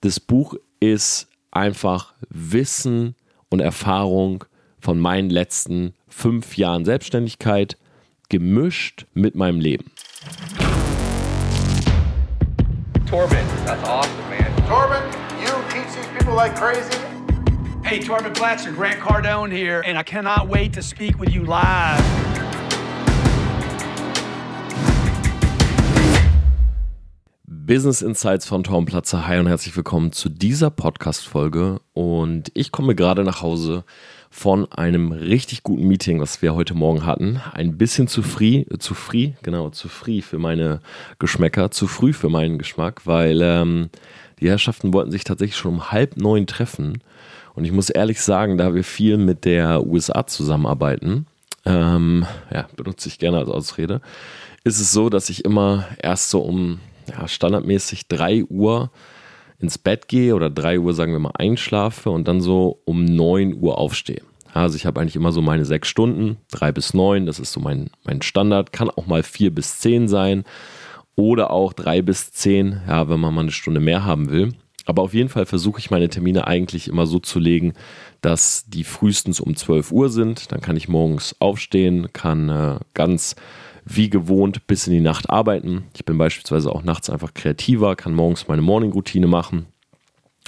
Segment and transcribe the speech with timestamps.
[0.00, 3.16] das Buch ist einfach Wissen
[3.48, 4.44] und Erfahrung
[4.80, 7.76] von meinen letzten fünf Jahren Selbstständigkeit
[8.28, 9.90] gemischt mit meinem Leben.
[13.06, 14.54] Torben, that's awesome, man.
[14.68, 15.02] Torben,
[15.40, 16.96] you teach these people like crazy.
[17.82, 22.27] Hey, Torben Blatcher, Grant Cardone here, and I cannot wait to speak with you live.
[27.68, 29.28] Business Insights von Tom Platzer.
[29.28, 31.82] Hi und herzlich willkommen zu dieser Podcast-Folge.
[31.92, 33.84] Und ich komme gerade nach Hause
[34.30, 37.42] von einem richtig guten Meeting, was wir heute Morgen hatten.
[37.52, 40.80] Ein bisschen zu früh, zu früh, genau, zu früh für meine
[41.18, 43.90] Geschmäcker, zu früh für meinen Geschmack, weil ähm,
[44.40, 47.02] die Herrschaften wollten sich tatsächlich schon um halb neun treffen.
[47.54, 51.26] Und ich muss ehrlich sagen, da wir viel mit der USA zusammenarbeiten,
[51.66, 54.00] ähm, ja, benutze ich gerne als Ausrede,
[54.64, 58.90] ist es so, dass ich immer erst so um ja, standardmäßig 3 Uhr
[59.58, 63.54] ins Bett gehe oder 3 Uhr, sagen wir mal, einschlafe und dann so um 9
[63.60, 64.22] Uhr aufstehe.
[64.54, 67.60] Also ich habe eigentlich immer so meine sechs Stunden, drei bis neun, das ist so
[67.60, 68.72] mein, mein Standard.
[68.72, 70.44] Kann auch mal vier bis zehn sein
[71.16, 74.54] oder auch drei bis zehn, ja, wenn man mal eine Stunde mehr haben will.
[74.86, 77.74] Aber auf jeden Fall versuche ich meine Termine eigentlich immer so zu legen,
[78.22, 80.50] dass die frühestens um 12 Uhr sind.
[80.50, 83.36] Dann kann ich morgens aufstehen, kann äh, ganz
[83.88, 85.84] wie gewohnt bis in die Nacht arbeiten.
[85.94, 89.66] Ich bin beispielsweise auch nachts einfach kreativer, kann morgens meine Morning-Routine machen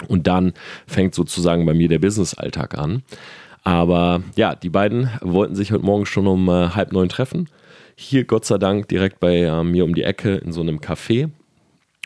[0.09, 0.53] und dann
[0.87, 3.03] fängt sozusagen bei mir der Business-Alltag an.
[3.63, 7.49] Aber ja, die beiden wollten sich heute Morgen schon um äh, halb neun treffen.
[7.95, 11.31] Hier Gott sei Dank direkt bei äh, mir um die Ecke in so einem Café.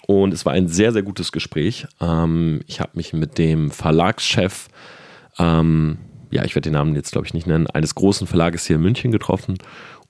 [0.07, 1.87] Und es war ein sehr, sehr gutes Gespräch.
[2.01, 4.69] Ähm, ich habe mich mit dem Verlagschef,
[5.39, 5.99] ähm,
[6.31, 8.83] ja, ich werde den Namen jetzt glaube ich nicht nennen, eines großen Verlages hier in
[8.83, 9.57] München getroffen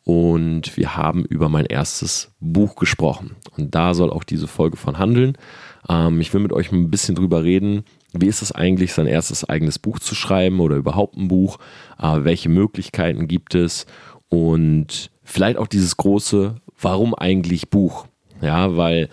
[0.04, 3.36] und wir haben über mein erstes Buch gesprochen.
[3.56, 5.36] Und da soll auch diese Folge von handeln.
[5.88, 9.48] Ähm, ich will mit euch ein bisschen drüber reden, wie ist es eigentlich, sein erstes
[9.48, 11.58] eigenes Buch zu schreiben oder überhaupt ein Buch?
[11.98, 13.86] Äh, welche Möglichkeiten gibt es?
[14.28, 18.06] Und vielleicht auch dieses große, warum eigentlich Buch?
[18.40, 19.08] Ja, weil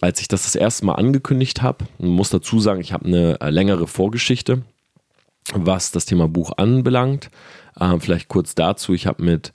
[0.00, 3.50] als ich das das erste Mal angekündigt habe, muss dazu sagen, ich habe eine äh,
[3.50, 4.62] längere Vorgeschichte,
[5.52, 7.30] was das Thema Buch anbelangt.
[7.78, 9.52] Äh, vielleicht kurz dazu, ich habe mit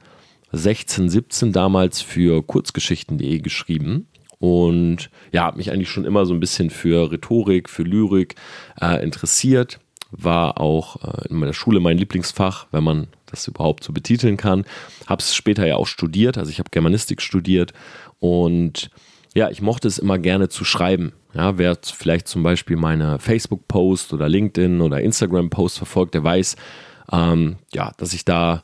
[0.58, 4.08] 16, 17 damals für kurzgeschichten.de geschrieben
[4.40, 8.36] und ja, habe mich eigentlich schon immer so ein bisschen für Rhetorik, für Lyrik
[8.82, 9.80] äh, interessiert.
[10.12, 14.66] War auch äh, in meiner Schule mein Lieblingsfach, wenn man das überhaupt so betiteln kann.
[15.08, 17.74] Habe es später ja auch studiert, also ich habe Germanistik studiert
[18.20, 18.90] und
[19.34, 21.12] ja, ich mochte es immer gerne zu schreiben.
[21.34, 26.56] Ja, wer vielleicht zum Beispiel meine Facebook-Post oder LinkedIn oder Instagram-Post verfolgt, der weiß,
[27.12, 28.64] ähm, ja, dass ich da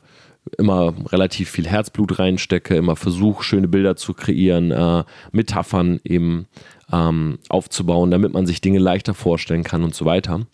[0.58, 6.46] immer relativ viel Herzblut reinstecke, immer versuche, schöne Bilder zu kreieren, äh, Metaphern eben
[6.92, 10.46] ähm, aufzubauen, damit man sich Dinge leichter vorstellen kann und so weiter.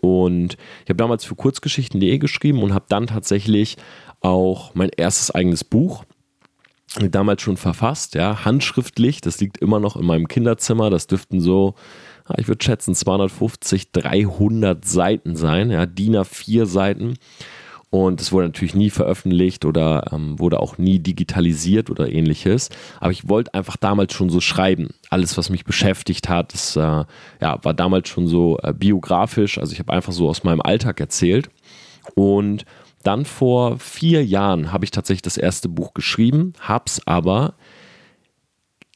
[0.00, 3.76] Und ich habe damals für Kurzgeschichten.de geschrieben und habe dann tatsächlich
[4.20, 6.04] auch mein erstes eigenes Buch
[7.00, 9.20] damals schon verfasst, ja, handschriftlich.
[9.20, 10.90] Das liegt immer noch in meinem Kinderzimmer.
[10.90, 11.74] Das dürften so,
[12.36, 17.14] ich würde schätzen, 250, 300 Seiten sein, ja, DIN A4 Seiten.
[17.92, 22.70] Und es wurde natürlich nie veröffentlicht oder ähm, wurde auch nie digitalisiert oder ähnliches.
[23.00, 24.94] Aber ich wollte einfach damals schon so schreiben.
[25.10, 29.58] Alles, was mich beschäftigt hat, das äh, ja, war damals schon so äh, biografisch.
[29.58, 31.50] Also ich habe einfach so aus meinem Alltag erzählt.
[32.14, 32.64] Und
[33.02, 37.52] dann vor vier Jahren habe ich tatsächlich das erste Buch geschrieben, habe es aber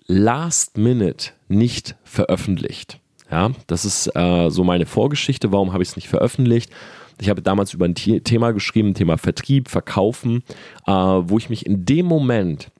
[0.06, 2.98] last minute nicht veröffentlicht.
[3.30, 5.52] Ja, das ist äh, so meine Vorgeschichte.
[5.52, 6.70] Warum habe ich es nicht veröffentlicht?
[7.20, 10.42] Ich habe damals über ein Thema geschrieben, Thema Vertrieb, Verkaufen,
[10.86, 12.70] äh, wo ich mich in dem Moment,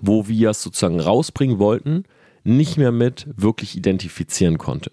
[0.00, 2.04] wo wir es sozusagen rausbringen wollten,
[2.44, 4.90] nicht mehr mit wirklich identifizieren konnte.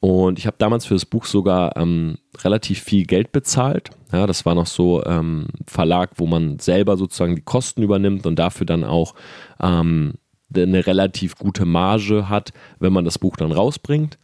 [0.00, 3.90] Und ich habe damals für das Buch sogar ähm, relativ viel Geld bezahlt.
[4.12, 8.38] Ja, das war noch so ähm, Verlag, wo man selber sozusagen die Kosten übernimmt und
[8.38, 9.14] dafür dann auch
[9.60, 10.14] ähm,
[10.54, 14.18] eine relativ gute Marge hat, wenn man das Buch dann rausbringt.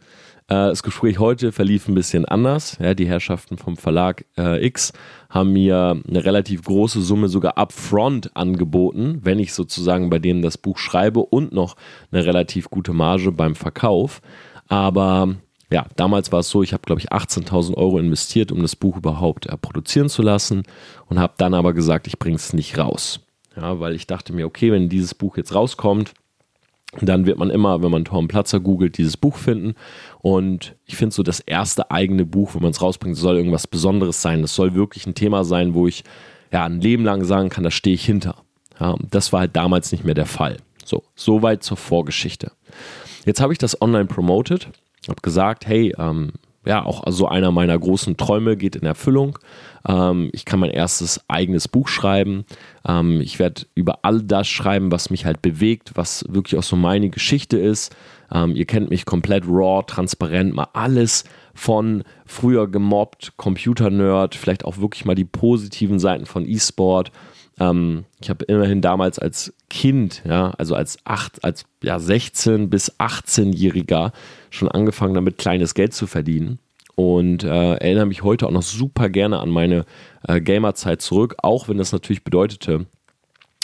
[0.53, 2.77] Äh, das Gespräch heute verlief ein bisschen anders.
[2.79, 4.93] Ja, die Herrschaften vom Verlag äh, X
[5.29, 10.59] haben mir eine relativ große Summe sogar upfront angeboten, wenn ich sozusagen bei denen das
[10.59, 11.75] Buch schreibe und noch
[12.11, 14.21] eine relativ gute Marge beim Verkauf.
[14.67, 15.35] Aber
[15.71, 18.97] ja, damals war es so, ich habe, glaube ich, 18.000 Euro investiert, um das Buch
[18.97, 20.63] überhaupt äh, produzieren zu lassen
[21.07, 23.21] und habe dann aber gesagt, ich bringe es nicht raus.
[23.55, 26.13] Ja, weil ich dachte mir, okay, wenn dieses Buch jetzt rauskommt,
[27.01, 29.75] dann wird man immer, wenn man Tom Platzer googelt, dieses Buch finden.
[30.23, 34.23] Und ich finde so das erste eigene Buch, wenn man es rausbringt, soll irgendwas Besonderes
[34.23, 34.41] sein.
[34.41, 36.03] Das soll wirklich ein Thema sein, wo ich
[36.51, 38.37] ja ein Leben lang sagen kann, da stehe ich hinter.
[38.79, 40.57] Ja, das war halt damals nicht mehr der Fall.
[40.85, 42.51] So, soweit zur Vorgeschichte.
[43.25, 44.69] Jetzt habe ich das online promoted
[45.09, 46.31] habe gesagt, hey, ähm,
[46.65, 49.37] ja, auch so einer meiner großen Träume geht in Erfüllung.
[49.85, 52.45] Ähm, ich kann mein erstes eigenes Buch schreiben.
[52.87, 56.77] Ähm, ich werde über all das schreiben, was mich halt bewegt, was wirklich auch so
[56.77, 57.93] meine Geschichte ist.
[58.33, 64.79] Ähm, ihr kennt mich komplett raw, transparent, mal alles von früher gemobbt, Computer-Nerd, vielleicht auch
[64.79, 67.11] wirklich mal die positiven Seiten von E-Sport.
[67.59, 72.99] Ähm, ich habe immerhin damals als Kind, ja, also als, acht, als ja, 16- bis
[72.99, 74.11] 18-Jähriger
[74.49, 76.57] schon angefangen, damit kleines Geld zu verdienen.
[76.95, 79.85] Und äh, erinnere mich heute auch noch super gerne an meine
[80.27, 82.85] äh, Gamerzeit zurück, auch wenn das natürlich bedeutete,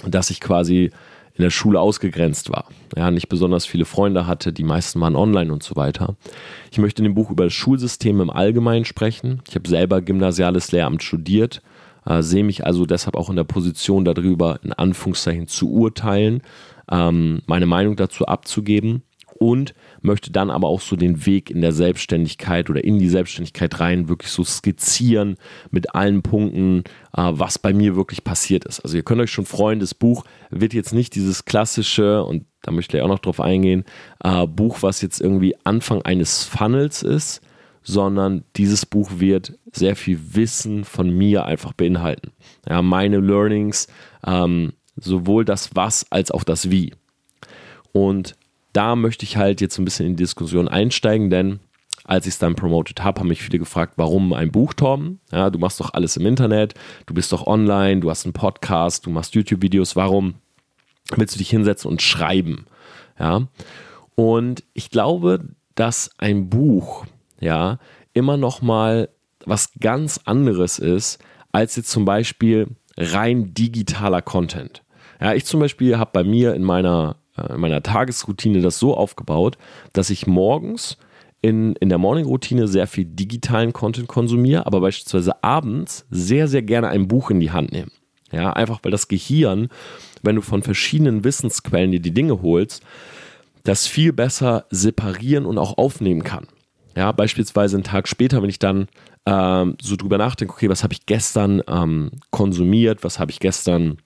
[0.07, 0.91] dass ich quasi
[1.39, 2.65] in der Schule ausgegrenzt war.
[2.97, 6.17] Ja, nicht besonders viele Freunde hatte, die meisten waren online und so weiter.
[6.69, 9.41] Ich möchte in dem Buch über das Schulsystem im Allgemeinen sprechen.
[9.47, 11.61] Ich habe selber gymnasiales Lehramt studiert,
[12.05, 16.41] äh, sehe mich also deshalb auch in der Position darüber, in Anführungszeichen zu urteilen,
[16.91, 19.03] ähm, meine Meinung dazu abzugeben
[19.39, 23.79] und möchte dann aber auch so den Weg in der Selbstständigkeit oder in die Selbstständigkeit
[23.79, 25.37] rein wirklich so skizzieren
[25.71, 26.83] mit allen Punkten,
[27.15, 28.81] äh, was bei mir wirklich passiert ist.
[28.81, 32.71] Also ihr könnt euch schon freuen, das Buch wird jetzt nicht dieses klassische, und da
[32.71, 33.85] möchte ich auch noch drauf eingehen,
[34.23, 37.41] äh, Buch, was jetzt irgendwie Anfang eines Funnels ist,
[37.81, 42.33] sondern dieses Buch wird sehr viel Wissen von mir einfach beinhalten.
[42.67, 43.87] Ja, meine Learnings,
[44.27, 46.93] ähm, sowohl das Was als auch das Wie.
[47.93, 48.35] Und
[48.73, 51.59] da möchte ich halt jetzt ein bisschen in die Diskussion einsteigen, denn
[52.03, 55.19] als ich es dann promoted habe, haben mich viele gefragt, warum ein Buch, Tom?
[55.31, 56.73] Ja, du machst doch alles im Internet,
[57.05, 60.35] du bist doch online, du hast einen Podcast, du machst YouTube-Videos, warum
[61.15, 62.65] willst du dich hinsetzen und schreiben?
[63.19, 63.47] Ja,
[64.15, 67.05] und ich glaube, dass ein Buch,
[67.39, 67.77] ja,
[68.13, 69.09] immer noch mal
[69.45, 71.19] was ganz anderes ist,
[71.51, 74.83] als jetzt zum Beispiel rein digitaler Content.
[75.21, 77.18] Ja, ich zum Beispiel habe bei mir in meiner
[77.49, 79.57] in meiner Tagesroutine das so aufgebaut,
[79.93, 80.97] dass ich morgens
[81.41, 86.89] in, in der Morning-Routine sehr viel digitalen Content konsumiere, aber beispielsweise abends sehr, sehr gerne
[86.89, 87.91] ein Buch in die Hand nehme.
[88.31, 89.69] Ja, einfach weil das Gehirn,
[90.21, 92.83] wenn du von verschiedenen Wissensquellen dir die Dinge holst,
[93.63, 96.47] das viel besser separieren und auch aufnehmen kann.
[96.95, 98.87] Ja, beispielsweise einen Tag später, wenn ich dann
[99.25, 103.97] ähm, so drüber nachdenke, okay, was habe ich gestern ähm, konsumiert, was habe ich gestern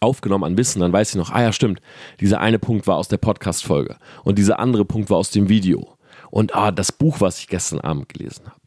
[0.00, 1.80] aufgenommen an Wissen, dann weiß ich noch, ah ja, stimmt,
[2.20, 5.96] dieser eine Punkt war aus der Podcast-Folge und dieser andere Punkt war aus dem Video
[6.30, 8.60] und ah, das Buch, was ich gestern Abend gelesen habe.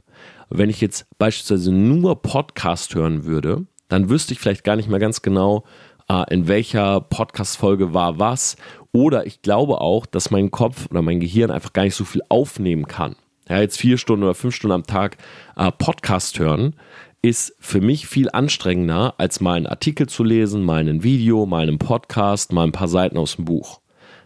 [0.49, 4.99] Wenn ich jetzt beispielsweise nur Podcast hören würde, dann wüsste ich vielleicht gar nicht mehr
[4.99, 5.63] ganz genau,
[6.09, 8.57] äh, in welcher Podcast-Folge war was.
[8.91, 12.21] Oder ich glaube auch, dass mein Kopf oder mein Gehirn einfach gar nicht so viel
[12.29, 13.15] aufnehmen kann.
[13.47, 15.17] Ja, jetzt vier Stunden oder fünf Stunden am Tag
[15.55, 16.75] äh, Podcast hören,
[17.21, 21.63] ist für mich viel anstrengender, als mal einen Artikel zu lesen, mal ein Video, mal
[21.63, 23.81] einen Podcast, mal ein paar Seiten aus dem Buch.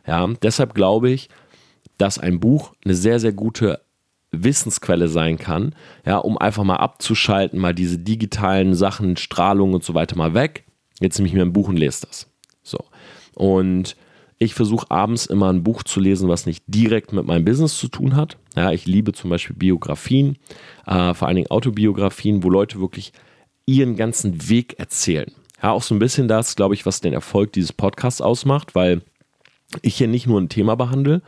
[0.06, 1.30] Ja, deshalb glaube ich,
[1.98, 3.82] dass ein Buch eine sehr, sehr gute
[4.32, 5.76] Wissensquelle sein kann,
[6.06, 10.66] ja, um einfach mal abzuschalten, mal diese digitalen Sachen, Strahlung und so weiter mal weg.
[11.00, 12.28] Jetzt nehme ich mir ein Buch und lese das.
[12.64, 12.80] So.
[13.36, 13.96] Und
[14.44, 17.88] ich versuche abends immer ein Buch zu lesen, was nicht direkt mit meinem Business zu
[17.88, 18.38] tun hat.
[18.56, 20.38] Ja, ich liebe zum Beispiel Biografien,
[20.86, 23.14] äh, vor allen Dingen Autobiografien, wo Leute wirklich
[23.66, 25.32] ihren ganzen Weg erzählen.
[25.62, 29.02] Ja, auch so ein bisschen das, glaube ich, was den Erfolg dieses Podcasts ausmacht, weil
[29.82, 31.22] ich hier nicht nur ein Thema behandle,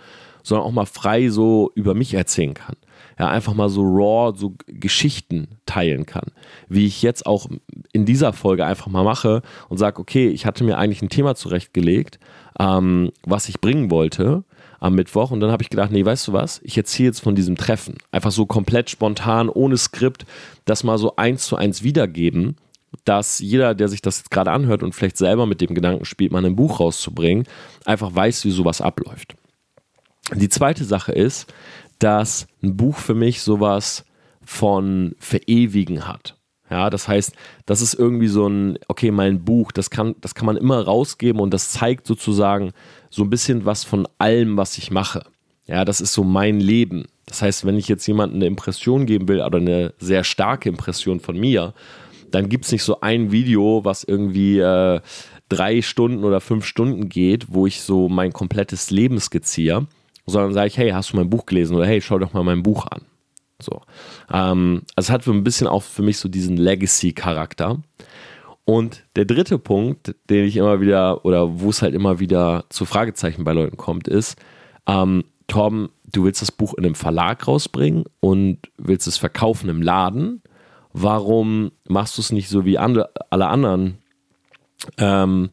[0.44, 2.76] sondern auch mal frei so über mich erzählen kann.
[3.18, 6.32] Ja, einfach mal so raw, so Geschichten teilen kann.
[6.68, 7.48] Wie ich jetzt auch
[7.94, 11.36] in dieser Folge einfach mal mache und sage, okay, ich hatte mir eigentlich ein Thema
[11.36, 12.20] zurechtgelegt,
[12.60, 14.44] ähm, was ich bringen wollte
[14.80, 15.32] am Mittwoch.
[15.32, 16.62] Und dann habe ich gedacht, nee, weißt du was?
[16.64, 17.98] Ich erzähle jetzt von diesem Treffen.
[18.12, 20.26] Einfach so komplett spontan, ohne Skript,
[20.66, 22.58] das mal so eins zu eins wiedergeben,
[23.04, 26.32] dass jeder, der sich das jetzt gerade anhört und vielleicht selber mit dem Gedanken spielt,
[26.32, 27.46] mal ein Buch rauszubringen,
[27.84, 29.36] einfach weiß, wie sowas abläuft.
[30.34, 31.54] Die zweite Sache ist,
[32.00, 34.06] dass ein Buch für mich sowas
[34.44, 36.36] von verewigen hat.
[36.76, 37.34] Ja, das heißt,
[37.66, 41.40] das ist irgendwie so ein, okay, mein Buch, das kann, das kann man immer rausgeben
[41.40, 42.74] und das zeigt sozusagen
[43.10, 45.24] so ein bisschen was von allem, was ich mache.
[45.68, 47.06] Ja, das ist so mein Leben.
[47.28, 51.22] Das heißt, wenn ich jetzt jemandem eine Impression geben will oder eine sehr starke Impression
[51.22, 51.74] von mir,
[52.32, 55.00] dann gibt es nicht so ein Video, was irgendwie äh,
[55.48, 59.88] drei Stunden oder fünf Stunden geht, wo ich so mein komplettes Leben skizziere,
[60.26, 62.64] sondern sage ich, hey, hast du mein Buch gelesen oder hey, schau doch mal mein
[62.64, 63.04] Buch an.
[63.62, 63.82] So.
[64.32, 67.82] Ähm, also es hat für ein bisschen auch für mich so diesen Legacy-Charakter.
[68.66, 72.86] Und der dritte Punkt, den ich immer wieder oder wo es halt immer wieder zu
[72.86, 74.38] Fragezeichen bei Leuten kommt, ist,
[74.88, 79.84] ähm, Torben, du willst das Buch in einem Verlag rausbringen und willst es verkaufen im
[79.84, 80.42] Laden.
[80.94, 84.00] Warum machst du es nicht so wie andre, alle anderen
[84.98, 85.50] ähm,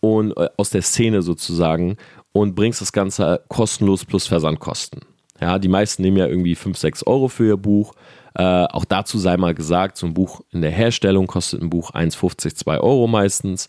[0.00, 1.96] und äh, aus der Szene sozusagen
[2.30, 5.00] und bringst das Ganze kostenlos plus Versandkosten?
[5.42, 7.94] Ja, die meisten nehmen ja irgendwie 5, 6 Euro für ihr Buch.
[8.34, 11.90] Äh, auch dazu sei mal gesagt, so ein Buch in der Herstellung kostet ein Buch
[11.90, 13.68] 1,50, 2 Euro meistens,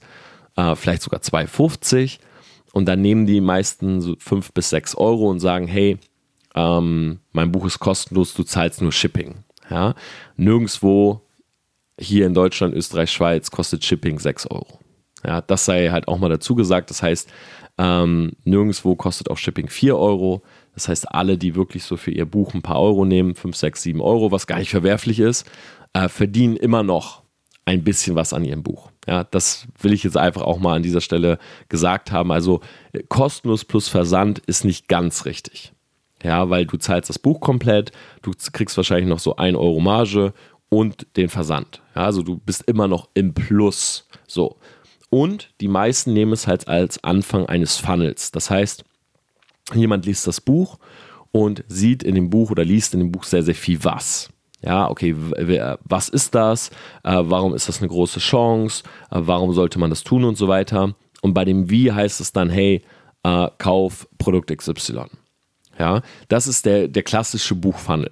[0.56, 2.20] äh, vielleicht sogar 2,50.
[2.74, 5.98] Und dann nehmen die meisten so 5 bis 6 Euro und sagen, hey,
[6.54, 9.44] ähm, mein Buch ist kostenlos, du zahlst nur Shipping.
[9.68, 9.96] Ja?
[10.38, 11.22] Nirgendwo
[12.00, 14.80] hier in Deutschland, Österreich, Schweiz kostet Shipping 6 Euro.
[15.26, 16.92] Ja, das sei halt auch mal dazu gesagt.
[16.92, 17.32] Das heißt,
[17.80, 20.44] ähm, nirgendwo kostet auch Shipping 4 Euro.
[20.74, 23.84] Das heißt, alle, die wirklich so für ihr Buch ein paar Euro nehmen, 5, 6,
[23.84, 25.50] 7 Euro, was gar nicht verwerflich ist,
[25.94, 27.24] äh, verdienen immer noch
[27.66, 28.90] ein bisschen was an ihrem Buch.
[29.08, 31.38] Ja, das will ich jetzt einfach auch mal an dieser Stelle
[31.70, 32.32] gesagt haben.
[32.32, 32.62] Also
[33.10, 35.74] kostenlos plus Versand ist nicht ganz richtig.
[36.24, 40.34] Ja, weil du zahlst das Buch komplett, du kriegst wahrscheinlich noch so 1 Euro Marge
[40.70, 41.82] und den Versand.
[41.96, 44.08] Ja, also du bist immer noch im Plus.
[44.26, 44.58] So.
[45.10, 48.32] Und die meisten nehmen es halt als Anfang eines Funnels.
[48.32, 48.84] Das heißt,
[49.74, 50.80] jemand liest das Buch
[51.32, 54.30] und sieht in dem Buch oder liest in dem Buch sehr, sehr viel was.
[54.62, 55.14] Ja, okay,
[55.84, 56.70] was ist das?
[57.04, 58.84] Äh, warum ist das eine große Chance?
[59.12, 60.96] Äh, warum sollte man das tun und so weiter?
[61.22, 62.82] Und bei dem Wie heißt es dann, hey,
[63.24, 65.06] äh, kauf Produkt XY.
[65.80, 68.12] Ja, das ist der, der klassische Buchfunnel.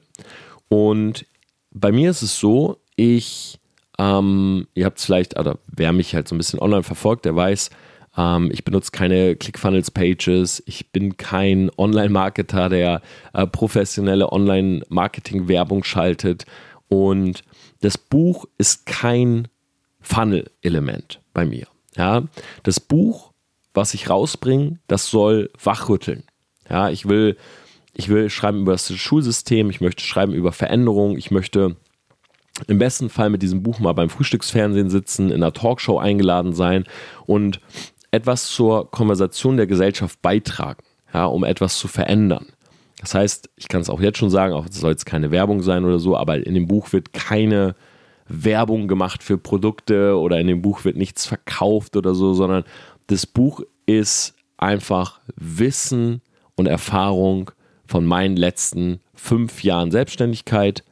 [0.67, 1.25] Und
[1.71, 3.59] bei mir ist es so, ich,
[3.97, 7.35] ähm, ihr habt es vielleicht, oder wer mich halt so ein bisschen online verfolgt, der
[7.35, 7.69] weiß,
[8.17, 13.01] ähm, ich benutze keine ClickFunnels-Pages, ich bin kein Online-Marketer, der
[13.33, 16.45] äh, professionelle Online-Marketing-Werbung schaltet.
[16.87, 17.43] Und
[17.81, 19.47] das Buch ist kein
[20.01, 21.67] Funnel-Element bei mir.
[21.95, 22.23] Ja,
[22.63, 23.31] das Buch,
[23.73, 26.23] was ich rausbringe, das soll wachrütteln.
[26.69, 27.37] Ja, ich will
[27.93, 31.75] ich will schreiben über das Schulsystem, ich möchte schreiben über Veränderungen, ich möchte
[32.67, 36.85] im besten Fall mit diesem Buch mal beim Frühstücksfernsehen sitzen, in einer Talkshow eingeladen sein
[37.25, 37.59] und
[38.11, 42.47] etwas zur Konversation der Gesellschaft beitragen, ja, um etwas zu verändern.
[42.99, 45.85] Das heißt, ich kann es auch jetzt schon sagen, auch soll jetzt keine Werbung sein
[45.85, 47.75] oder so, aber in dem Buch wird keine
[48.27, 52.63] Werbung gemacht für Produkte oder in dem Buch wird nichts verkauft oder so, sondern
[53.07, 56.21] das Buch ist einfach Wissen
[56.55, 57.51] und Erfahrung
[57.85, 60.83] von meinen letzten fünf Jahren Selbstständigkeit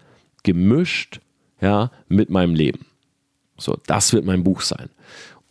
[0.43, 1.21] gemischt
[1.61, 2.85] ja, mit meinem Leben.
[3.57, 4.89] So, das wird mein Buch sein.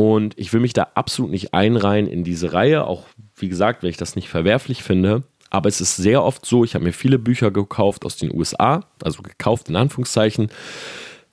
[0.01, 3.91] Und ich will mich da absolut nicht einreihen in diese Reihe, auch wie gesagt, wenn
[3.91, 5.25] ich das nicht verwerflich finde.
[5.51, 8.85] Aber es ist sehr oft so, ich habe mir viele Bücher gekauft aus den USA,
[9.03, 10.51] also gekauft in Anführungszeichen.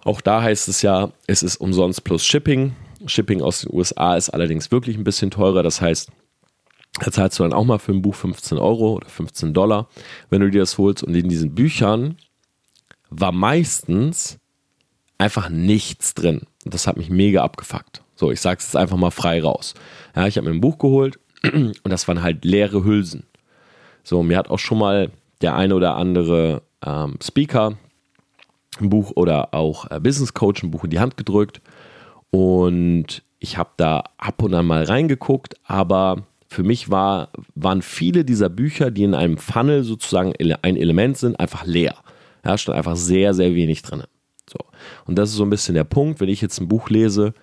[0.03, 2.75] Auch da heißt es ja, es ist umsonst plus Shipping.
[3.05, 5.61] Shipping aus den USA ist allerdings wirklich ein bisschen teurer.
[5.61, 6.09] Das heißt,
[7.01, 9.89] da zahlst du dann auch mal für ein Buch 15 Euro oder 15 Dollar,
[10.31, 11.03] wenn du dir das holst.
[11.03, 12.17] Und in diesen Büchern
[13.11, 14.39] war meistens
[15.19, 16.47] einfach nichts drin.
[16.63, 18.01] Und das hat mich mega abgefuckt.
[18.15, 19.73] So, ich sag's jetzt einfach mal frei raus.
[20.15, 23.23] Ja, ich habe mir ein Buch geholt und das waren halt leere Hülsen.
[24.03, 27.77] So, mir hat auch schon mal der eine oder andere ähm, Speaker
[28.79, 31.61] ein Buch oder auch äh, Business Coach ein Buch in die Hand gedrückt
[32.29, 38.25] und ich habe da ab und an mal reingeguckt, aber für mich war, waren viele
[38.25, 41.95] dieser Bücher, die in einem Funnel sozusagen ein Element sind, einfach leer.
[42.45, 44.03] Ja, stand einfach sehr, sehr wenig drin.
[44.49, 44.59] So.
[45.05, 47.33] Und das ist so ein bisschen der Punkt, wenn ich jetzt ein Buch lese,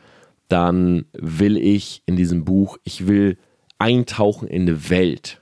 [0.52, 3.38] dann will ich in diesem Buch, ich will
[3.78, 5.40] eintauchen in eine Welt.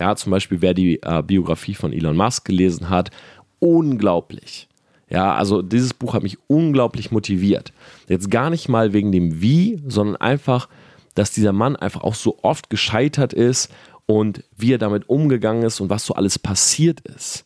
[0.00, 3.10] Ja, zum Beispiel, wer die äh, Biografie von Elon Musk gelesen hat,
[3.58, 4.68] unglaublich.
[5.10, 7.72] Ja, also dieses Buch hat mich unglaublich motiviert.
[8.08, 10.68] Jetzt gar nicht mal wegen dem Wie, sondern einfach,
[11.14, 13.70] dass dieser Mann einfach auch so oft gescheitert ist
[14.06, 17.44] und wie er damit umgegangen ist und was so alles passiert ist.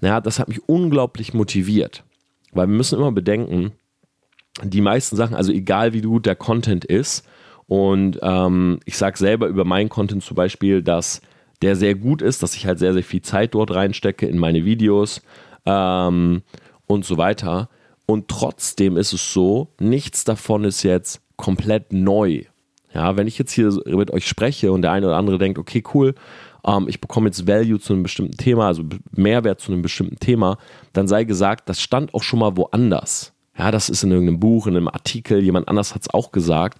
[0.00, 2.04] Ja, das hat mich unglaublich motiviert.
[2.52, 3.72] Weil wir müssen immer bedenken,
[4.62, 7.26] die meisten Sachen, also egal wie gut der Content ist,
[7.66, 11.22] und ähm, ich sage selber über meinen Content zum Beispiel, dass
[11.62, 14.64] der sehr gut ist, dass ich halt sehr, sehr viel Zeit dort reinstecke in meine
[14.64, 15.22] Videos
[15.64, 16.42] ähm,
[16.86, 17.70] und so weiter.
[18.06, 22.42] Und trotzdem ist es so, nichts davon ist jetzt komplett neu.
[22.92, 25.82] Ja, wenn ich jetzt hier mit euch spreche und der eine oder andere denkt, okay,
[25.94, 26.14] cool,
[26.66, 30.58] ähm, ich bekomme jetzt Value zu einem bestimmten Thema, also Mehrwert zu einem bestimmten Thema,
[30.92, 33.33] dann sei gesagt, das stand auch schon mal woanders.
[33.56, 36.78] Ja, das ist in irgendeinem Buch, in einem Artikel, jemand anders hat es auch gesagt.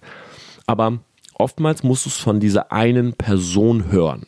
[0.67, 0.99] Aber
[1.33, 4.25] oftmals musst du es von dieser einen Person hören,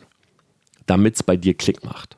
[0.85, 2.17] damit es bei dir Klick macht.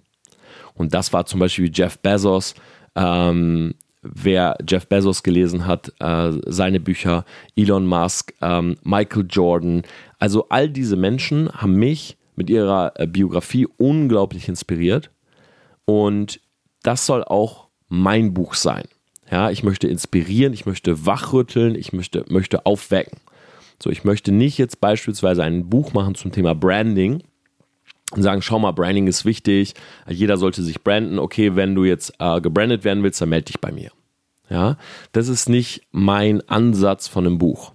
[0.75, 2.55] Und das war zum Beispiel Jeff Bezos,
[2.95, 9.83] ähm, wer Jeff Bezos gelesen hat, äh, seine Bücher, Elon Musk, ähm, Michael Jordan.
[10.19, 15.09] Also all diese Menschen haben mich mit ihrer äh, Biografie unglaublich inspiriert.
[15.85, 16.39] Und
[16.83, 18.85] das soll auch mein Buch sein.
[19.31, 23.19] Ja, ich möchte inspirieren, ich möchte wachrütteln, ich möchte, möchte aufwecken.
[23.81, 27.23] So, ich möchte nicht jetzt beispielsweise ein Buch machen zum Thema Branding,
[28.11, 29.75] und sagen, schau mal, Branding ist wichtig,
[30.07, 31.19] jeder sollte sich branden.
[31.19, 33.91] Okay, wenn du jetzt äh, gebrandet werden willst, dann melde dich bei mir.
[34.49, 34.77] Ja,
[35.11, 37.73] das ist nicht mein Ansatz von einem Buch.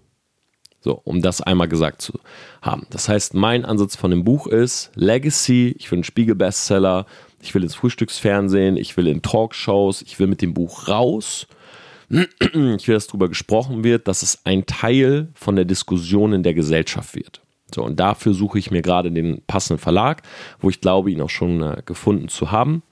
[0.81, 2.19] So, um das einmal gesagt zu
[2.61, 2.87] haben.
[2.91, 7.07] Das heißt, mein Ansatz von dem Buch ist Legacy, ich einen Spiegel-Bestseller,
[7.45, 11.47] ich will ins Frühstücksfernsehen, ich will in Talkshows, ich will mit dem Buch raus.
[12.11, 16.55] Ich will, dass darüber gesprochen wird, dass es ein Teil von der Diskussion in der
[16.55, 17.41] Gesellschaft wird.
[17.75, 20.23] So, und dafür suche ich mir gerade den passenden Verlag,
[20.61, 22.83] wo ich glaube, ihn auch schon äh, gefunden zu haben.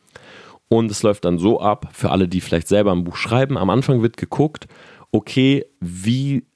[0.69, 3.71] Und es läuft dann so ab, für alle, die vielleicht selber ein Buch schreiben, am
[3.71, 4.67] Anfang wird geguckt,
[5.11, 6.47] okay, wie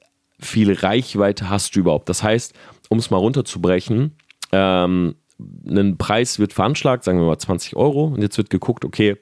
[0.40, 2.08] viel Reichweite hast du überhaupt?
[2.08, 2.54] Das heißt,
[2.88, 4.16] um es mal runterzubrechen,
[4.52, 9.16] ähm, ein Preis wird veranschlagt, sagen wir mal 20 Euro, und jetzt wird geguckt, okay,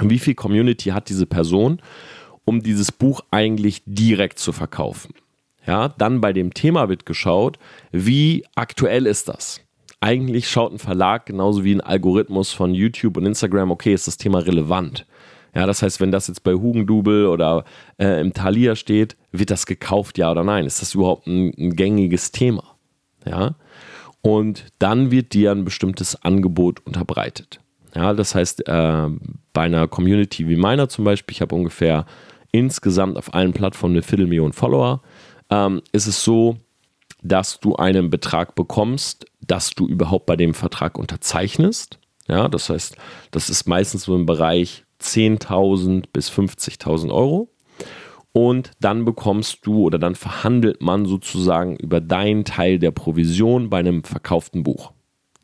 [0.00, 1.80] wie viel Community hat diese Person,
[2.44, 5.14] um dieses Buch eigentlich direkt zu verkaufen.
[5.66, 7.58] Ja, dann bei dem Thema wird geschaut,
[7.90, 9.60] wie aktuell ist das?
[10.00, 14.18] Eigentlich schaut ein Verlag genauso wie ein Algorithmus von YouTube und Instagram, okay, ist das
[14.18, 15.06] Thema relevant?
[15.54, 17.64] Ja, das heißt, wenn das jetzt bei Hugendubel oder
[17.96, 20.66] äh, im Thalia steht, wird das gekauft, ja oder nein?
[20.66, 22.76] Ist das überhaupt ein, ein gängiges Thema?
[23.24, 23.54] Ja,
[24.24, 27.60] und dann wird dir ein bestimmtes Angebot unterbreitet.
[27.94, 29.08] Ja, das heißt, äh,
[29.52, 32.06] bei einer Community wie meiner zum Beispiel, ich habe ungefähr
[32.50, 35.02] insgesamt auf allen Plattformen eine Viertelmillion Follower
[35.50, 36.56] ähm, ist es so,
[37.22, 41.98] dass du einen Betrag bekommst, dass du überhaupt bei dem Vertrag unterzeichnest.
[42.26, 42.96] Ja, das heißt,
[43.30, 47.50] das ist meistens so im Bereich 10.000 bis 50.000 Euro.
[48.36, 53.78] Und dann bekommst du oder dann verhandelt man sozusagen über deinen Teil der Provision bei
[53.78, 54.92] einem verkauften Buch.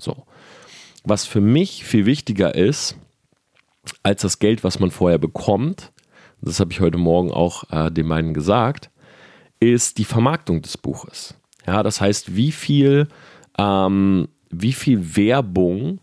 [0.01, 0.27] So.
[1.05, 2.97] Was für mich viel wichtiger ist,
[4.03, 5.93] als das Geld, was man vorher bekommt,
[6.41, 8.91] das habe ich heute Morgen auch äh, den beiden gesagt,
[9.61, 11.37] ist die Vermarktung des Buches.
[11.67, 13.07] Ja, das heißt, wie viel,
[13.57, 16.01] ähm, wie viel Werbung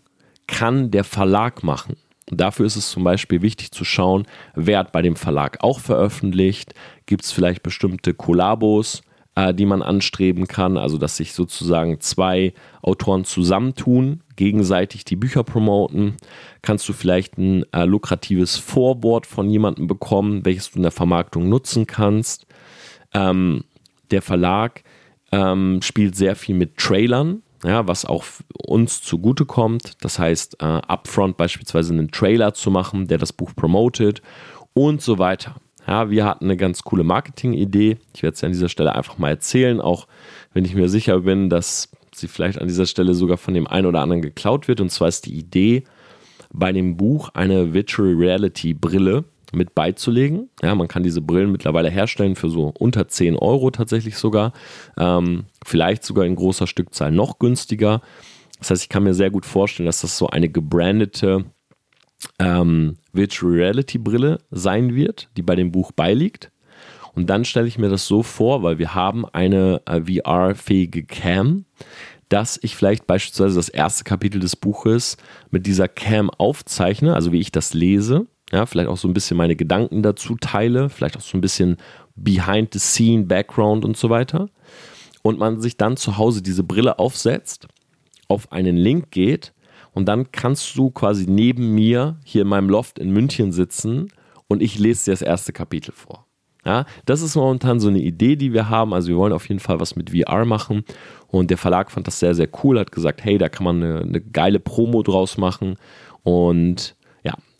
[0.48, 1.98] kann der Verlag machen?
[2.30, 6.74] Dafür ist es zum Beispiel wichtig zu schauen, wer hat bei dem Verlag auch veröffentlicht,
[7.06, 9.02] gibt es vielleicht bestimmte Kollabos,
[9.36, 15.44] äh, die man anstreben kann, also dass sich sozusagen zwei Autoren zusammentun, gegenseitig die Bücher
[15.44, 16.18] promoten.
[16.62, 21.48] Kannst du vielleicht ein äh, lukratives Vorwort von jemandem bekommen, welches du in der Vermarktung
[21.48, 22.46] nutzen kannst.
[23.14, 23.64] Ähm,
[24.12, 24.84] der Verlag
[25.32, 30.04] ähm, spielt sehr viel mit Trailern, ja, was auch uns zugutekommt.
[30.04, 34.22] Das heißt, äh, upfront beispielsweise einen Trailer zu machen, der das Buch promotet
[34.74, 35.56] und so weiter.
[35.88, 37.98] Ja, wir hatten eine ganz coole Marketing-Idee.
[38.14, 40.08] Ich werde es an dieser Stelle einfach mal erzählen, auch
[40.54, 43.88] wenn ich mir sicher bin, dass sie vielleicht an dieser Stelle sogar von dem einen
[43.88, 44.82] oder anderen geklaut wird.
[44.82, 45.86] Und zwar ist die Idee,
[46.52, 50.50] bei dem Buch eine Virtual Reality Brille mit beizulegen.
[50.62, 54.54] Ja, man kann diese Brillen mittlerweile herstellen für so unter 10 Euro tatsächlich sogar.
[54.98, 58.02] Ähm, vielleicht sogar in großer Stückzahl noch günstiger.
[58.60, 61.46] Das heißt, ich kann mir sehr gut vorstellen, dass das so eine gebrandete
[62.40, 66.52] ähm, Virtual Reality Brille sein wird, die bei dem Buch beiliegt.
[67.14, 71.66] Und dann stelle ich mir das so vor, weil wir haben eine äh, VR-fähige Cam,
[72.30, 75.18] dass ich vielleicht beispielsweise das erste Kapitel des Buches
[75.50, 79.38] mit dieser Cam aufzeichne, also wie ich das lese ja, vielleicht auch so ein bisschen
[79.38, 81.78] meine Gedanken dazu teile, vielleicht auch so ein bisschen
[82.16, 84.50] behind the scene Background und so weiter.
[85.22, 87.68] Und man sich dann zu Hause diese Brille aufsetzt,
[88.28, 89.54] auf einen Link geht
[89.94, 94.10] und dann kannst du quasi neben mir hier in meinem Loft in München sitzen
[94.48, 96.26] und ich lese dir das erste Kapitel vor.
[96.68, 98.94] Ja, das ist momentan so eine Idee, die wir haben.
[98.94, 100.84] Also wir wollen auf jeden Fall was mit VR machen.
[101.28, 104.02] Und der Verlag fand das sehr, sehr cool, hat gesagt, hey, da kann man eine,
[104.02, 105.78] eine geile Promo draus machen.
[106.24, 106.97] Und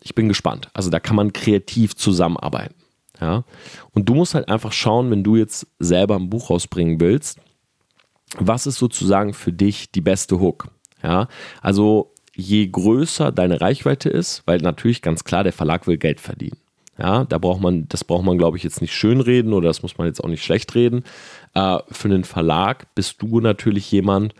[0.08, 0.70] ich bin gespannt.
[0.72, 2.74] Also da kann man kreativ zusammenarbeiten.
[3.20, 3.44] Ja?
[3.92, 7.38] Und du musst halt einfach schauen, wenn du jetzt selber ein Buch rausbringen willst,
[8.38, 10.68] was ist sozusagen für dich die beste Hook?
[11.02, 11.28] Ja?
[11.60, 16.56] Also je größer deine Reichweite ist, weil natürlich ganz klar, der Verlag will Geld verdienen.
[16.96, 19.98] Ja, da braucht man, das braucht man, glaube ich, jetzt nicht schönreden oder das muss
[19.98, 21.04] man jetzt auch nicht schlecht reden.
[21.54, 24.34] Äh, für einen Verlag bist du natürlich jemand,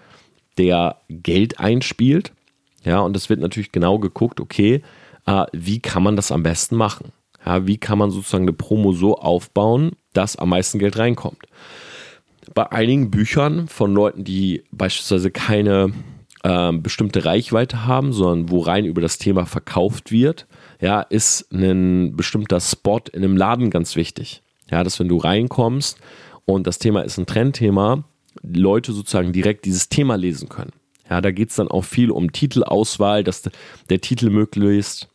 [0.57, 2.33] der Geld einspielt.
[2.85, 4.83] Ja, und es wird natürlich genau geguckt, okay,
[5.29, 7.13] äh, wie kann man das am besten machen?
[7.45, 11.45] Ja, wie kann man sozusagen eine Promo so aufbauen, dass am meisten Geld reinkommt?
[12.55, 15.93] Bei einigen Büchern von Leuten, die beispielsweise keine
[16.43, 20.47] äh, bestimmte Reichweite haben, sondern wo rein über das Thema verkauft wird,
[20.81, 24.43] ja, ist ein bestimmter Spot in einem Laden ganz wichtig.
[24.71, 25.99] Ja, dass wenn du reinkommst
[26.47, 28.05] und das Thema ist ein Trendthema,
[28.43, 30.73] Leute sozusagen direkt dieses Thema lesen können.
[31.11, 33.43] Ja, da geht es dann auch viel um Titelauswahl, dass
[33.89, 35.09] der Titel möglichst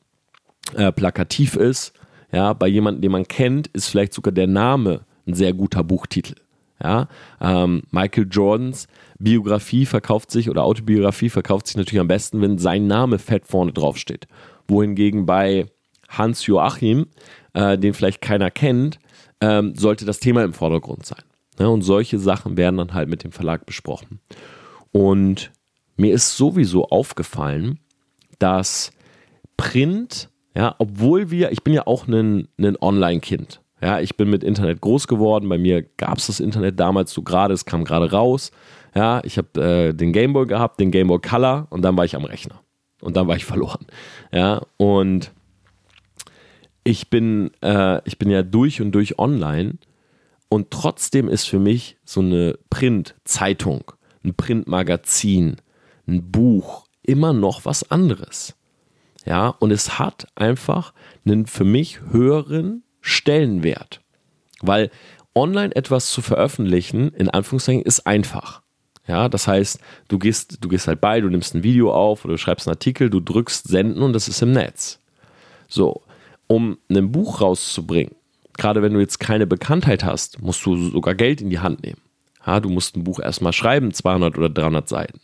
[0.75, 1.93] äh, plakativ ist.
[2.31, 6.35] Ja, bei jemandem, den man kennt, ist vielleicht sogar der Name ein sehr guter Buchtitel.
[6.83, 7.07] Ja,
[7.39, 8.87] ähm, Michael Jordans
[9.19, 13.71] Biografie verkauft sich oder Autobiografie verkauft sich natürlich am besten, wenn sein Name fett vorne
[13.71, 14.27] drauf steht.
[14.67, 15.67] Wohingegen bei
[16.09, 17.07] Hans Joachim,
[17.53, 18.99] äh, den vielleicht keiner kennt,
[19.39, 21.23] ähm, sollte das Thema im Vordergrund sein.
[21.59, 24.19] Ja, und solche Sachen werden dann halt mit dem Verlag besprochen.
[24.91, 25.51] Und
[25.95, 27.79] mir ist sowieso aufgefallen,
[28.39, 28.91] dass
[29.57, 33.61] Print, ja, obwohl wir, ich bin ja auch ein, ein Online-Kind.
[33.81, 35.49] Ja, ich bin mit Internet groß geworden.
[35.49, 38.51] Bei mir gab es das Internet damals so gerade, es kam gerade raus.
[38.95, 42.23] Ja, ich habe äh, den Gameboy gehabt, den Gameboy Color und dann war ich am
[42.23, 42.61] Rechner.
[43.01, 43.85] Und dann war ich verloren.
[44.31, 45.31] Ja, und
[46.83, 49.73] ich bin, äh, ich bin ja durch und durch online
[50.47, 53.91] und trotzdem ist für mich so eine Print-Zeitung,
[54.23, 55.57] ein Printmagazin,
[56.07, 58.55] ein Buch immer noch was anderes.
[59.25, 60.93] Ja, und es hat einfach
[61.25, 64.01] einen für mich höheren Stellenwert.
[64.61, 64.91] Weil
[65.35, 68.61] online etwas zu veröffentlichen, in Anführungszeichen, ist einfach.
[69.07, 72.35] Ja, das heißt, du gehst, du gehst halt bei, du nimmst ein Video auf oder
[72.35, 74.99] du schreibst einen Artikel, du drückst senden und das ist im Netz.
[75.67, 76.03] So,
[76.47, 78.15] um ein Buch rauszubringen,
[78.57, 81.99] gerade wenn du jetzt keine Bekanntheit hast, musst du sogar Geld in die Hand nehmen.
[82.45, 85.19] Ja, du musst ein Buch erstmal schreiben, 200 oder 300 Seiten.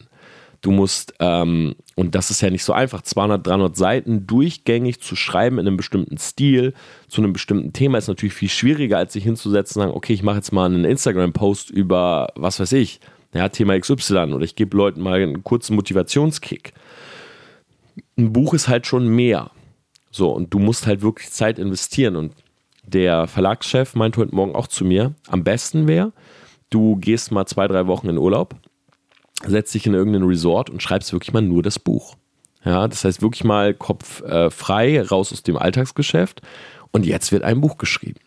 [0.61, 5.15] Du musst, ähm, und das ist ja nicht so einfach, 200, 300 Seiten durchgängig zu
[5.15, 6.73] schreiben in einem bestimmten Stil,
[7.07, 10.23] zu einem bestimmten Thema ist natürlich viel schwieriger, als sich hinzusetzen und sagen, okay, ich
[10.23, 12.99] mache jetzt mal einen Instagram-Post über, was weiß ich,
[13.33, 16.73] ja, Thema XY oder ich gebe Leuten mal einen kurzen Motivationskick.
[18.17, 19.51] Ein Buch ist halt schon mehr.
[20.11, 22.15] So, und du musst halt wirklich Zeit investieren.
[22.15, 22.33] Und
[22.83, 26.11] der Verlagschef meinte heute Morgen auch zu mir, am besten wäre,
[26.69, 28.55] du gehst mal zwei, drei Wochen in Urlaub,
[29.45, 32.15] setzt dich in irgendein Resort und schreibst wirklich mal nur das Buch.
[32.63, 36.41] Ja, das heißt wirklich mal Kopf äh, frei, raus aus dem Alltagsgeschäft
[36.91, 38.19] und jetzt wird ein Buch geschrieben.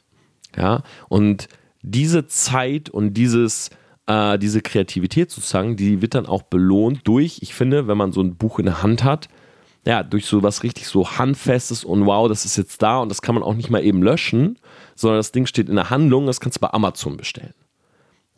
[0.56, 1.48] Ja, und
[1.82, 3.70] diese Zeit und dieses,
[4.06, 8.22] äh, diese Kreativität sozusagen, die wird dann auch belohnt durch, ich finde, wenn man so
[8.22, 9.28] ein Buch in der Hand hat,
[9.84, 13.20] ja, durch so was richtig so handfestes und wow, das ist jetzt da und das
[13.20, 14.58] kann man auch nicht mal eben löschen,
[14.94, 17.54] sondern das Ding steht in der Handlung, das kannst du bei Amazon bestellen.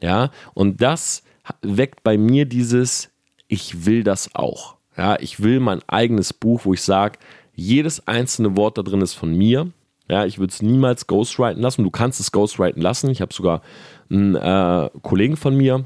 [0.00, 1.22] Ja, und das
[1.62, 3.11] weckt bei mir dieses,
[3.48, 4.76] ich will das auch.
[4.96, 7.18] Ja, ich will mein eigenes Buch, wo ich sage,
[7.54, 9.70] jedes einzelne Wort da drin ist von mir.
[10.09, 11.83] Ja, ich würde es niemals ghostwriten lassen.
[11.83, 13.11] Du kannst es ghostwriten lassen.
[13.11, 13.62] Ich habe sogar
[14.11, 15.85] einen äh, Kollegen von mir,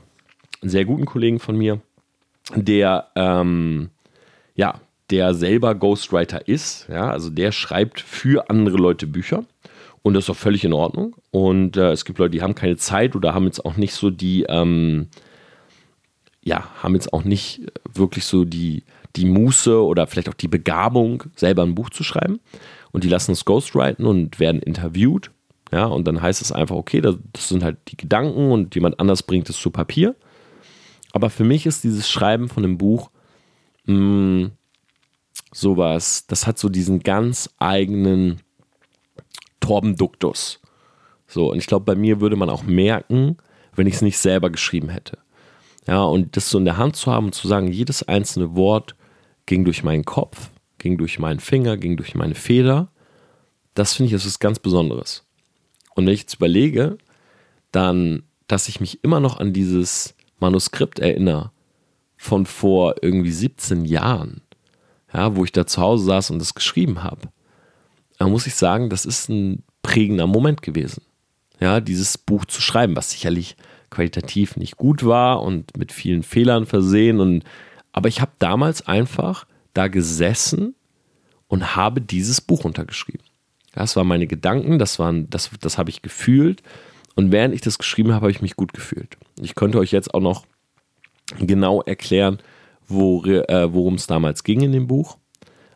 [0.61, 1.81] einen sehr guten Kollegen von mir,
[2.55, 3.91] der ähm,
[4.55, 6.89] ja, der selber Ghostwriter ist.
[6.89, 9.45] Ja, also der schreibt für andere Leute Bücher.
[10.03, 11.17] Und das ist auch völlig in Ordnung.
[11.31, 14.11] Und äh, es gibt Leute, die haben keine Zeit oder haben jetzt auch nicht so
[14.11, 15.09] die, ähm,
[16.49, 17.61] ja, haben jetzt auch nicht
[17.93, 18.85] wirklich so die,
[19.17, 22.41] die Muße oder vielleicht auch die Begabung, selber ein Buch zu schreiben.
[22.91, 25.31] Und die lassen es ghostwriten und werden interviewt.
[25.71, 28.99] Ja, und dann heißt es einfach, okay, das, das sind halt die Gedanken und jemand
[28.99, 30.17] anders bringt es zu Papier.
[31.13, 33.11] Aber für mich ist dieses Schreiben von einem Buch
[33.85, 34.53] mh, mm,
[35.53, 38.41] sowas, das hat so diesen ganz eigenen
[39.61, 40.61] Torbenduktus.
[41.27, 43.37] So, und ich glaube, bei mir würde man auch merken,
[43.75, 45.19] wenn ich es nicht selber geschrieben hätte.
[45.89, 48.95] Ja, und das so in der Hand zu haben und zu sagen, jedes einzelne Wort
[49.47, 52.91] ging durch meinen Kopf, ging durch meinen Finger, ging durch meine Feder,
[53.73, 55.25] das finde ich, ist was ganz Besonderes.
[55.95, 56.99] Und wenn ich jetzt überlege,
[57.73, 61.53] dann, dass ich mich immer noch an dieses Manuskript erinnere
[62.19, 64.43] von vor irgendwie 17 Jahren,
[65.15, 67.29] ja, wo ich da zu Hause saß und das geschrieben habe,
[68.19, 71.03] da muss ich sagen, das ist ein prägender Moment gewesen.
[71.61, 73.57] Ja, dieses Buch zu schreiben, was sicherlich
[73.91, 77.45] qualitativ nicht gut war und mit vielen Fehlern versehen und
[77.93, 80.75] aber ich habe damals einfach da gesessen
[81.49, 83.25] und habe dieses Buch untergeschrieben.
[83.73, 84.99] Das waren meine Gedanken, das,
[85.29, 86.63] das, das habe ich gefühlt.
[87.15, 89.17] Und während ich das geschrieben habe, habe ich mich gut gefühlt.
[89.41, 90.47] Ich könnte euch jetzt auch noch
[91.39, 92.39] genau erklären,
[92.89, 95.19] äh, worum es damals ging in dem Buch.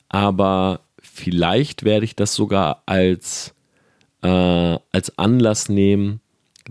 [0.09, 3.55] Aber vielleicht werde ich das sogar als,
[4.23, 6.21] äh, als Anlass nehmen,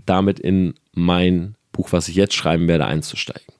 [0.06, 3.54] damit in mein Buch, was ich jetzt schreiben werde, einzusteigen.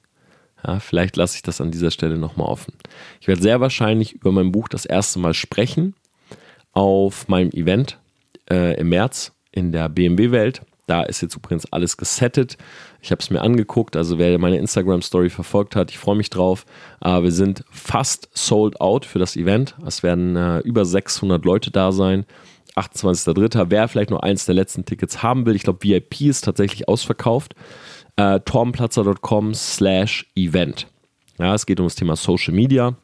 [0.64, 2.74] Ja, vielleicht lasse ich das an dieser Stelle nochmal offen.
[3.20, 5.94] Ich werde sehr wahrscheinlich über mein Buch das erste Mal sprechen
[6.72, 7.98] auf meinem Event
[8.50, 10.62] äh, im März in der BMW-Welt.
[10.86, 12.58] Da ist jetzt übrigens alles gesettet.
[13.00, 16.66] Ich habe es mir angeguckt, also wer meine Instagram-Story verfolgt hat, ich freue mich drauf.
[17.00, 19.76] Äh, wir sind fast sold out für das Event.
[19.86, 22.24] Es werden äh, über 600 Leute da sein.
[22.76, 23.66] 28.03.
[23.68, 27.54] Wer vielleicht noch eins der letzten Tickets haben will, ich glaube, VIP ist tatsächlich ausverkauft.
[28.16, 30.86] Äh, tormplatzer.com slash event.
[31.38, 32.96] Ja, es geht um das Thema Social Media.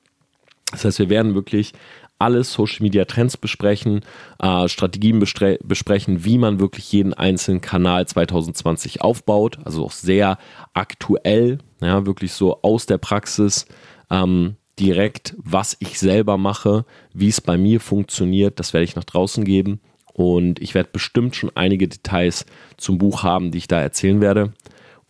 [0.70, 1.72] Das heißt, wir werden wirklich
[2.18, 4.02] alle Social Media Trends besprechen,
[4.40, 9.58] äh, Strategien besprechen, wie man wirklich jeden einzelnen Kanal 2020 aufbaut.
[9.64, 10.38] Also auch sehr
[10.74, 11.58] aktuell.
[11.80, 13.66] Ja, wirklich so aus der Praxis
[14.10, 19.04] ähm, direkt, was ich selber mache, wie es bei mir funktioniert, das werde ich nach
[19.04, 19.80] draußen geben.
[20.12, 22.44] Und ich werde bestimmt schon einige Details
[22.76, 24.52] zum Buch haben, die ich da erzählen werde.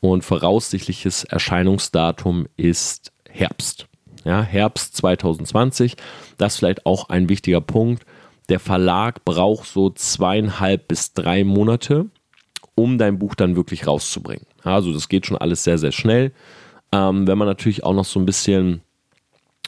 [0.00, 3.86] Und voraussichtliches Erscheinungsdatum ist Herbst.
[4.24, 5.96] Ja, Herbst 2020.
[6.36, 8.04] Das ist vielleicht auch ein wichtiger Punkt.
[8.48, 12.06] Der Verlag braucht so zweieinhalb bis drei Monate,
[12.74, 14.46] um dein Buch dann wirklich rauszubringen.
[14.62, 16.32] Also das geht schon alles sehr, sehr schnell.
[16.92, 18.82] Ähm, wenn man natürlich auch noch so ein bisschen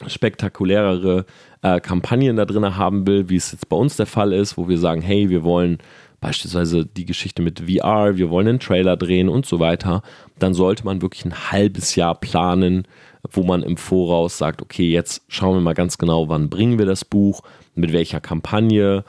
[0.07, 1.25] spektakulärere
[1.61, 4.67] äh, Kampagnen da drin haben will, wie es jetzt bei uns der Fall ist, wo
[4.67, 5.79] wir sagen, hey, wir wollen
[6.19, 10.03] beispielsweise die Geschichte mit VR, wir wollen einen Trailer drehen und so weiter,
[10.37, 12.87] dann sollte man wirklich ein halbes Jahr planen,
[13.31, 16.85] wo man im Voraus sagt, okay, jetzt schauen wir mal ganz genau, wann bringen wir
[16.85, 17.41] das Buch,
[17.73, 19.03] mit welcher Kampagne,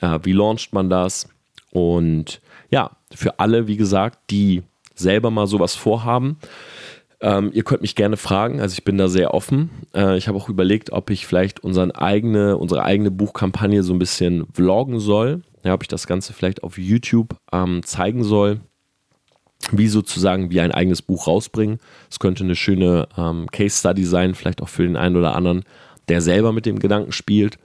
[0.00, 1.28] äh, wie launcht man das?
[1.70, 4.62] Und ja, für alle, wie gesagt, die
[4.94, 6.38] selber mal sowas vorhaben,
[7.20, 9.70] ähm, ihr könnt mich gerne fragen, also ich bin da sehr offen.
[9.94, 13.98] Äh, ich habe auch überlegt, ob ich vielleicht unseren eigene, unsere eigene Buchkampagne so ein
[13.98, 15.42] bisschen vloggen soll.
[15.64, 18.60] Ja, ob ich das Ganze vielleicht auf YouTube ähm, zeigen soll,
[19.72, 21.80] wie sozusagen wir ein eigenes Buch rausbringen.
[22.08, 25.64] Es könnte eine schöne ähm, Case Study sein, vielleicht auch für den einen oder anderen,
[26.08, 27.58] der selber mit dem Gedanken spielt.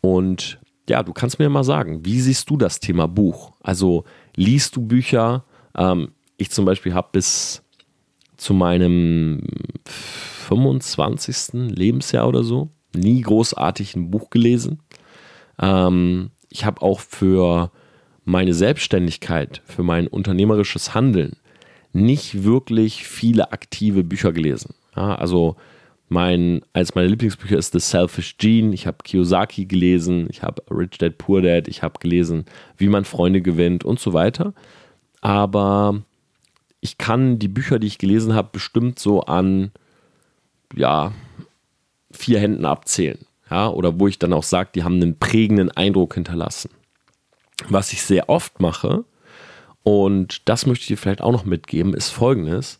[0.00, 3.52] Und ja, du kannst mir mal sagen, wie siehst du das Thema Buch?
[3.60, 4.04] Also
[4.36, 5.44] liest du Bücher?
[5.76, 7.64] Ähm, ich zum Beispiel habe bis
[8.42, 9.42] zu meinem
[9.86, 11.70] 25.
[11.70, 14.80] Lebensjahr oder so nie großartig ein Buch gelesen.
[15.60, 17.70] Ähm, ich habe auch für
[18.24, 21.36] meine Selbstständigkeit, für mein unternehmerisches Handeln
[21.92, 24.74] nicht wirklich viele aktive Bücher gelesen.
[24.96, 25.56] Ja, also
[26.08, 30.98] mein, als meine Lieblingsbücher ist The Selfish Gene, ich habe Kiyosaki gelesen, ich habe Rich
[30.98, 32.44] Dad Poor Dad, ich habe gelesen,
[32.76, 34.52] wie man Freunde gewinnt und so weiter.
[35.20, 36.02] Aber
[36.82, 39.70] ich kann die Bücher, die ich gelesen habe, bestimmt so an
[40.74, 41.12] ja,
[42.10, 43.20] vier Händen abzählen.
[43.50, 46.70] Ja, oder wo ich dann auch sage, die haben einen prägenden Eindruck hinterlassen.
[47.68, 49.04] Was ich sehr oft mache,
[49.82, 52.78] und das möchte ich dir vielleicht auch noch mitgeben, ist folgendes.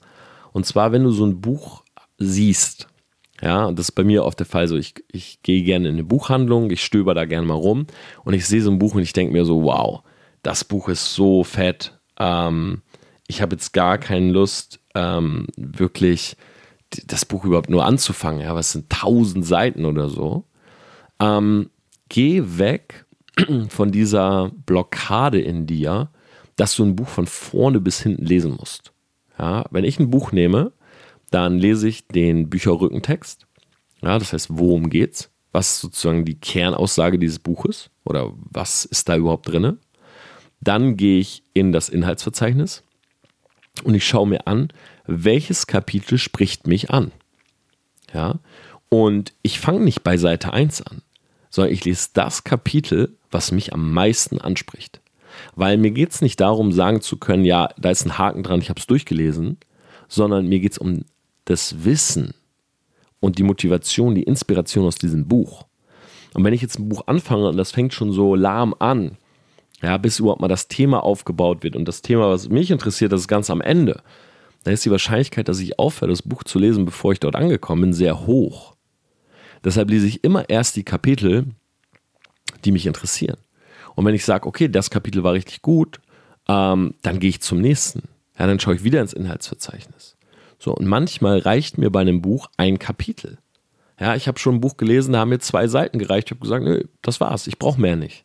[0.52, 1.82] Und zwar, wenn du so ein Buch
[2.18, 2.88] siehst,
[3.40, 5.94] ja, und das ist bei mir oft der Fall so, ich, ich gehe gerne in
[5.94, 7.86] eine Buchhandlung, ich stöber da gerne mal rum
[8.24, 10.02] und ich sehe so ein Buch und ich denke mir so, wow,
[10.42, 11.98] das Buch ist so fett.
[12.18, 12.82] Ähm,
[13.32, 16.36] ich habe jetzt gar keine Lust, ähm, wirklich
[17.06, 18.42] das Buch überhaupt nur anzufangen.
[18.42, 20.44] Ja, was sind tausend Seiten oder so.
[21.18, 21.70] Ähm,
[22.10, 23.06] geh weg
[23.70, 26.10] von dieser Blockade in dir,
[26.56, 28.92] dass du ein Buch von vorne bis hinten lesen musst.
[29.38, 30.72] Ja, wenn ich ein Buch nehme,
[31.30, 33.46] dann lese ich den Bücherrückentext.
[34.02, 35.30] Ja, das heißt, worum geht's?
[35.52, 37.88] Was ist sozusagen die Kernaussage dieses Buches?
[38.04, 39.78] Oder was ist da überhaupt drin?
[40.60, 42.84] Dann gehe ich in das Inhaltsverzeichnis
[43.84, 44.68] und ich schaue mir an,
[45.06, 47.12] welches Kapitel spricht mich an.
[48.12, 48.40] Ja,
[48.88, 51.02] und ich fange nicht bei Seite 1 an,
[51.48, 55.00] sondern ich lese das Kapitel, was mich am meisten anspricht.
[55.54, 58.60] Weil mir geht es nicht darum, sagen zu können, ja, da ist ein Haken dran,
[58.60, 59.56] ich habe es durchgelesen,
[60.08, 61.04] sondern mir geht es um
[61.46, 62.34] das Wissen
[63.20, 65.64] und die Motivation, die Inspiration aus diesem Buch.
[66.34, 69.16] Und wenn ich jetzt ein Buch anfange und das fängt schon so lahm an,
[69.82, 71.76] ja, bis überhaupt mal das Thema aufgebaut wird.
[71.76, 74.02] Und das Thema, was mich interessiert, das ist ganz am Ende.
[74.64, 77.82] Da ist die Wahrscheinlichkeit, dass ich aufhöre, das Buch zu lesen, bevor ich dort angekommen
[77.82, 78.76] bin, sehr hoch.
[79.64, 81.46] Deshalb lese ich immer erst die Kapitel,
[82.64, 83.38] die mich interessieren.
[83.94, 86.00] Und wenn ich sage, okay, das Kapitel war richtig gut,
[86.48, 88.08] ähm, dann gehe ich zum nächsten.
[88.38, 90.16] Ja, dann schaue ich wieder ins Inhaltsverzeichnis.
[90.58, 93.38] So, und manchmal reicht mir bei einem Buch ein Kapitel.
[93.98, 96.28] Ja, ich habe schon ein Buch gelesen, da haben mir zwei Seiten gereicht.
[96.28, 98.24] Ich habe gesagt, nö, das war's, ich brauche mehr nicht.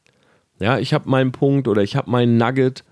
[0.60, 2.84] Ja, ich habe meinen Punkt oder ich habe meinen Nugget.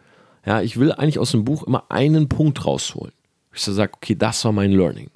[0.46, 3.14] Ja, ich will eigentlich aus dem Buch immer einen Punkt rausholen.
[3.54, 5.10] Ich so sage, okay, das war mein Learning.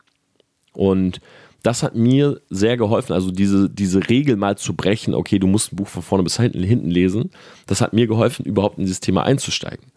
[0.74, 1.22] Und
[1.62, 5.74] das hat mir sehr geholfen, also diese, diese Regel mal zu brechen, okay, du musst
[5.74, 7.32] ein Buch von vorne bis hinten, hinten lesen.
[7.68, 9.92] Das hat mir geholfen, überhaupt in dieses Thema einzusteigen.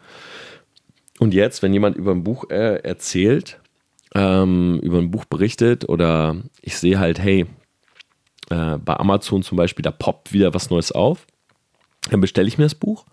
[1.18, 3.60] Und jetzt, wenn jemand über ein Buch äh, erzählt,
[4.14, 7.46] ähm, über ein Buch berichtet oder ich sehe halt, hey,
[8.50, 11.26] äh, bei Amazon zum Beispiel, da poppt wieder was Neues auf,
[12.10, 13.04] dann bestelle ich mir das Buch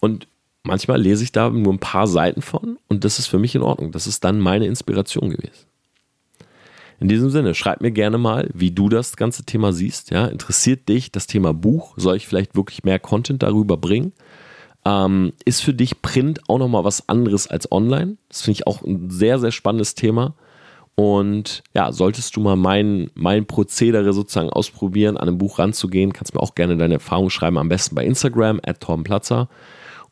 [0.00, 0.26] und
[0.62, 3.62] manchmal lese ich da nur ein paar Seiten von und das ist für mich in
[3.62, 3.92] Ordnung.
[3.92, 5.66] Das ist dann meine Inspiration gewesen.
[7.00, 10.10] In diesem Sinne, schreib mir gerne mal, wie du das ganze Thema siehst.
[10.10, 10.26] Ja?
[10.26, 11.94] Interessiert dich das Thema Buch?
[11.96, 14.12] Soll ich vielleicht wirklich mehr Content darüber bringen?
[14.84, 18.16] Ähm, ist für dich Print auch nochmal was anderes als online?
[18.28, 20.34] Das finde ich auch ein sehr, sehr spannendes Thema.
[20.96, 26.34] Und ja, solltest du mal mein, mein Prozedere sozusagen ausprobieren, an einem Buch ranzugehen, kannst
[26.34, 29.48] mir auch gerne deine Erfahrung schreiben, am besten bei Instagram, at Torbenplatzer.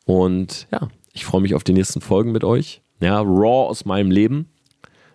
[0.05, 2.81] Und ja, ich freue mich auf die nächsten Folgen mit euch.
[2.99, 4.49] Ja, raw aus meinem Leben.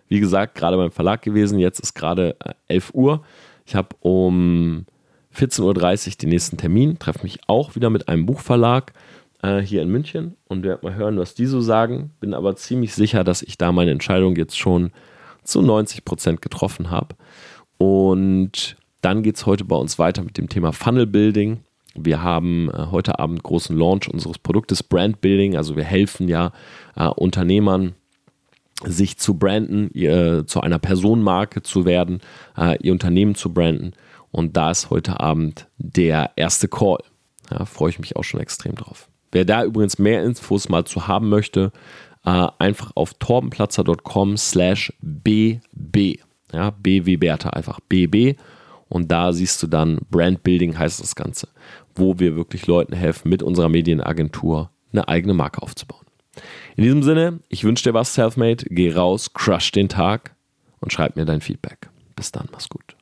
[0.07, 1.59] wie gesagt, gerade beim Verlag gewesen.
[1.59, 2.35] Jetzt ist gerade
[2.67, 3.21] 11 Uhr.
[3.65, 4.87] Ich habe um
[5.37, 8.93] 14.30 Uhr den nächsten Termin, treffe mich auch wieder mit einem Buchverlag
[9.43, 12.11] äh, hier in München und werde mal hören, was die so sagen.
[12.19, 14.91] Bin aber ziemlich sicher, dass ich da meine Entscheidung jetzt schon
[15.49, 17.15] zu 90 Prozent getroffen habe.
[17.77, 21.59] Und dann geht es heute bei uns weiter mit dem Thema Funnel Building.
[21.95, 25.55] Wir haben äh, heute Abend großen Launch unseres Produktes Brand Building.
[25.55, 26.51] Also wir helfen ja
[26.95, 27.95] äh, Unternehmern,
[28.83, 32.21] sich zu branden, ihr, zu einer Personenmarke zu werden,
[32.57, 33.93] äh, ihr Unternehmen zu branden.
[34.31, 36.99] Und da ist heute Abend der erste Call.
[37.51, 39.09] Ja, freue ich mich auch schon extrem drauf.
[39.31, 41.71] Wer da übrigens mehr Infos mal zu haben möchte,
[42.25, 46.19] äh, einfach auf torbenplatzer.com slash bb.
[46.51, 48.37] Ja, B wie Bertha, einfach BB.
[48.87, 51.47] Und da siehst du dann Brand Building heißt das Ganze,
[51.95, 56.05] wo wir wirklich Leuten helfen, mit unserer Medienagentur eine eigene Marke aufzubauen.
[56.75, 58.65] In diesem Sinne, ich wünsche dir was, Selfmade.
[58.69, 60.35] Geh raus, crush den Tag
[60.79, 61.89] und schreib mir dein Feedback.
[62.15, 62.98] Bis dann, mach's gut.